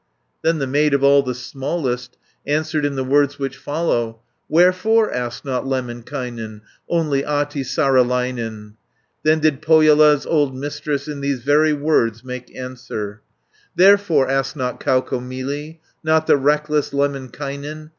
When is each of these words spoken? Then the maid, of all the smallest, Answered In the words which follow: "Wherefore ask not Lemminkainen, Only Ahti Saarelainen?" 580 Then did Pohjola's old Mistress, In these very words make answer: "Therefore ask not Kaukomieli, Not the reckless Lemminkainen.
Then 0.41 0.57
the 0.57 0.65
maid, 0.65 0.95
of 0.95 1.03
all 1.03 1.21
the 1.21 1.35
smallest, 1.35 2.17
Answered 2.47 2.85
In 2.85 2.95
the 2.95 3.03
words 3.03 3.37
which 3.37 3.55
follow: 3.55 4.21
"Wherefore 4.49 5.13
ask 5.13 5.45
not 5.45 5.67
Lemminkainen, 5.67 6.61
Only 6.89 7.23
Ahti 7.23 7.61
Saarelainen?" 7.61 8.37
580 8.73 8.77
Then 9.21 9.39
did 9.39 9.61
Pohjola's 9.61 10.25
old 10.25 10.55
Mistress, 10.57 11.07
In 11.07 11.21
these 11.21 11.43
very 11.43 11.73
words 11.73 12.23
make 12.23 12.51
answer: 12.55 13.21
"Therefore 13.75 14.27
ask 14.27 14.55
not 14.55 14.79
Kaukomieli, 14.79 15.77
Not 16.03 16.25
the 16.25 16.35
reckless 16.37 16.93
Lemminkainen. 16.95 17.89